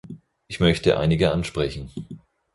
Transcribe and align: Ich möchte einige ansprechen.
Ich 0.47 0.59
möchte 0.59 0.97
einige 0.97 1.31
ansprechen. 1.31 1.91